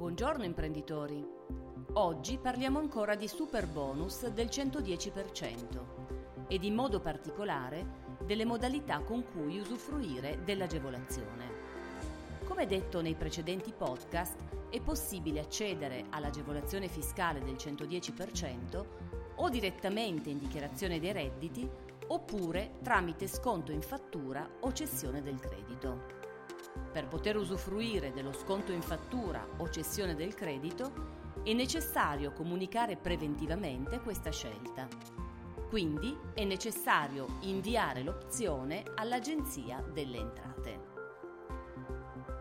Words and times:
Buongiorno 0.00 0.44
imprenditori. 0.44 1.22
Oggi 1.92 2.38
parliamo 2.38 2.78
ancora 2.78 3.16
di 3.16 3.28
super 3.28 3.66
bonus 3.66 4.26
del 4.28 4.46
110% 4.46 6.46
ed 6.48 6.64
in 6.64 6.74
modo 6.74 7.00
particolare 7.00 8.16
delle 8.24 8.46
modalità 8.46 9.00
con 9.00 9.22
cui 9.30 9.58
usufruire 9.58 10.42
dell'agevolazione. 10.42 11.44
Come 12.46 12.64
detto 12.64 13.02
nei 13.02 13.14
precedenti 13.14 13.74
podcast, 13.76 14.36
è 14.70 14.80
possibile 14.80 15.40
accedere 15.40 16.06
all'agevolazione 16.08 16.88
fiscale 16.88 17.44
del 17.44 17.56
110% 17.56 18.84
o 19.34 19.48
direttamente 19.50 20.30
in 20.30 20.38
dichiarazione 20.38 20.98
dei 20.98 21.12
redditi 21.12 21.68
oppure 22.06 22.76
tramite 22.82 23.28
sconto 23.28 23.70
in 23.70 23.82
fattura 23.82 24.48
o 24.60 24.72
cessione 24.72 25.20
del 25.20 25.38
credito. 25.38 26.19
Per 26.92 27.06
poter 27.08 27.36
usufruire 27.36 28.12
dello 28.12 28.32
sconto 28.32 28.72
in 28.72 28.82
fattura 28.82 29.46
o 29.58 29.68
cessione 29.68 30.14
del 30.14 30.34
credito 30.34 31.18
è 31.42 31.52
necessario 31.52 32.32
comunicare 32.32 32.96
preventivamente 32.96 34.00
questa 34.00 34.30
scelta. 34.30 34.88
Quindi 35.68 36.16
è 36.34 36.44
necessario 36.44 37.38
inviare 37.42 38.02
l'opzione 38.02 38.82
all'Agenzia 38.96 39.80
delle 39.92 40.18
Entrate. 40.18 40.88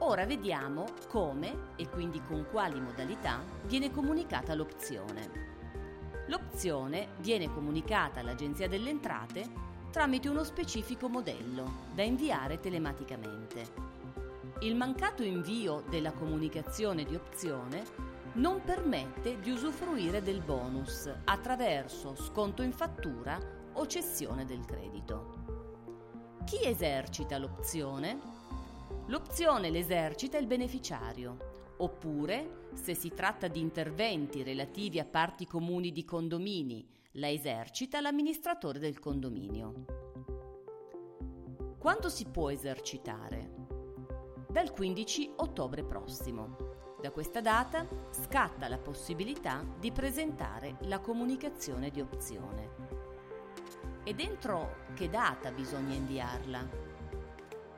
Ora 0.00 0.26
vediamo 0.26 0.84
come 1.08 1.70
e 1.76 1.88
quindi 1.88 2.20
con 2.22 2.46
quali 2.50 2.78
modalità 2.78 3.42
viene 3.64 3.90
comunicata 3.90 4.54
l'opzione. 4.54 5.52
L'opzione 6.26 7.08
viene 7.20 7.50
comunicata 7.52 8.20
all'Agenzia 8.20 8.68
delle 8.68 8.90
Entrate 8.90 9.48
tramite 9.90 10.28
uno 10.28 10.44
specifico 10.44 11.08
modello 11.08 11.86
da 11.94 12.02
inviare 12.02 12.60
telematicamente. 12.60 14.03
Il 14.60 14.76
mancato 14.76 15.22
invio 15.22 15.84
della 15.88 16.12
comunicazione 16.12 17.04
di 17.04 17.14
opzione 17.14 17.84
non 18.34 18.62
permette 18.62 19.38
di 19.40 19.50
usufruire 19.50 20.22
del 20.22 20.40
bonus 20.40 21.12
attraverso 21.24 22.14
sconto 22.14 22.62
in 22.62 22.72
fattura 22.72 23.38
o 23.72 23.86
cessione 23.86 24.44
del 24.44 24.64
credito. 24.64 25.42
Chi 26.44 26.64
esercita 26.64 27.36
l'opzione? 27.36 28.18
L'opzione 29.06 29.70
l'esercita 29.70 30.38
il 30.38 30.46
beneficiario, 30.46 31.72
oppure, 31.78 32.68
se 32.74 32.94
si 32.94 33.10
tratta 33.10 33.48
di 33.48 33.60
interventi 33.60 34.42
relativi 34.42 34.98
a 34.98 35.04
parti 35.04 35.46
comuni 35.46 35.92
di 35.92 36.04
condomini, 36.04 36.86
la 37.12 37.28
esercita 37.28 38.00
l'amministratore 38.00 38.78
del 38.78 38.98
condominio. 38.98 39.84
Quando 41.78 42.08
si 42.08 42.24
può 42.26 42.50
esercitare? 42.50 43.73
Dal 44.54 44.70
15 44.70 45.32
ottobre 45.38 45.82
prossimo. 45.82 46.56
Da 47.00 47.10
questa 47.10 47.40
data 47.40 47.88
scatta 48.12 48.68
la 48.68 48.78
possibilità 48.78 49.66
di 49.80 49.90
presentare 49.90 50.76
la 50.82 51.00
comunicazione 51.00 51.90
di 51.90 52.00
opzione. 52.00 52.70
E 54.04 54.14
dentro 54.14 54.76
che 54.94 55.10
data 55.10 55.50
bisogna 55.50 55.96
inviarla? 55.96 56.68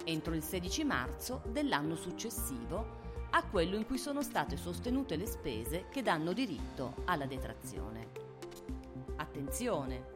Entro 0.04 0.34
il 0.34 0.42
16 0.42 0.84
marzo 0.84 1.41
dell'anno 1.48 1.94
successivo 1.94 3.04
a 3.30 3.42
quello 3.47 3.77
in 3.77 3.86
cui 3.86 3.97
sono 3.97 4.20
state 4.20 4.58
sostenute 4.58 5.16
le 5.16 5.27
spese 5.27 5.86
che 5.88 6.02
danno 6.02 6.34
diritto 6.34 6.97
alla 7.06 7.24
detrazione. 7.24 8.10
Attenzione! 9.16 10.14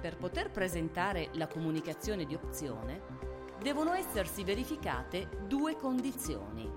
Per 0.00 0.16
poter 0.16 0.52
presentare 0.52 1.30
la 1.32 1.48
comunicazione 1.48 2.26
di 2.26 2.36
opzione 2.36 3.29
devono 3.60 3.92
essersi 3.92 4.42
verificate 4.42 5.28
due 5.46 5.76
condizioni. 5.76 6.68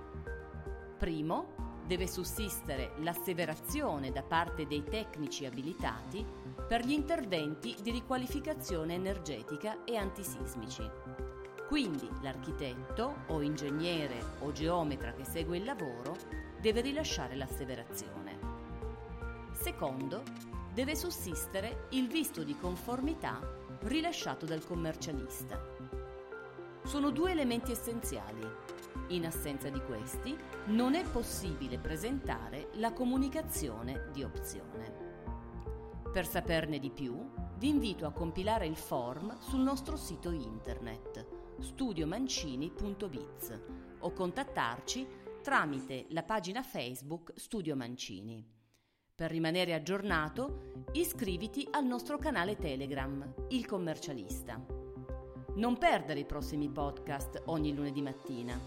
Primo, 0.98 1.82
deve 1.86 2.08
sussistere 2.08 2.92
l'asseverazione 2.98 4.12
da 4.12 4.22
parte 4.22 4.68
dei 4.68 4.84
tecnici 4.84 5.46
abilitati 5.46 6.26
per 6.68 6.86
gli 6.86 6.92
interventi 6.92 7.76
di 7.82 7.92
riqualificazione 7.92 8.96
energetica 8.96 9.84
e 9.86 9.96
antisismici. 9.96 10.90
Quindi 11.68 12.10
l'architetto 12.22 13.24
o 13.28 13.42
ingegnere 13.42 14.22
o 14.40 14.52
geometra 14.52 15.14
che 15.14 15.24
segue 15.24 15.58
il 15.58 15.64
lavoro 15.64 16.18
deve 16.60 16.82
rilasciare 16.82 17.36
l'asseverazione. 17.36 18.40
Secondo, 19.54 20.24
deve 20.74 20.96
sussistere 20.96 21.88
il 21.92 22.08
visto 22.08 22.44
di 22.44 22.58
conformità 22.58 23.40
rilasciato 23.82 24.46
dal 24.46 24.66
commercialista 24.66 26.03
sono 26.84 27.12
due 27.12 27.32
elementi 27.32 27.72
essenziali. 27.72 28.46
In 29.10 29.26
assenza 29.26 29.70
di 29.70 29.82
questi 29.82 30.36
non 30.68 30.96
è 30.96 31.04
possibile 31.04 31.78
presentare 31.78 32.70
la 32.74 32.94
comunicazione 32.94 34.10
di 34.12 34.24
opzione. 34.24 35.12
Per 36.12 36.28
saperne 36.28 36.80
di 36.80 36.92
più, 36.92 37.18
vi 37.58 37.70
invito 37.70 38.06
a 38.06 38.12
compilare 38.12 38.68
il 38.68 38.76
form 38.76 39.40
sul 39.40 39.62
nostro 39.62 39.98
sito 39.98 40.32
internet 40.32 41.42
studiomancini.biz 41.60 43.62
o 44.00 44.12
contattarci 44.12 45.08
tramite 45.42 46.06
la 46.10 46.24
pagina 46.24 46.62
Facebook 46.62 47.34
Studio 47.36 47.76
Mancini. 47.76 48.46
Per 49.16 49.30
rimanere 49.30 49.74
aggiornato, 49.74 50.86
iscriviti 50.94 51.68
al 51.72 51.86
nostro 51.86 52.18
canale 52.18 52.58
Telegram, 52.58 53.34
Il 53.50 53.66
Commercialista. 53.66 54.83
Non 55.56 55.78
perdere 55.78 56.20
i 56.22 56.26
prossimi 56.26 56.68
podcast 56.68 57.44
ogni 57.46 57.76
lunedì 57.76 58.02
mattina. 58.02 58.60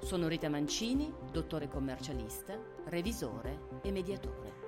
Sono 0.00 0.26
Rita 0.26 0.48
Mancini, 0.48 1.14
dottore 1.30 1.68
commercialista, 1.68 2.58
revisore 2.86 3.80
e 3.82 3.92
mediatore. 3.92 4.65